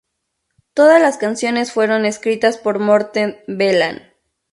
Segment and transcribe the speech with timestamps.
[0.73, 4.01] Todas las canciones fueron escritas por Morten Veland.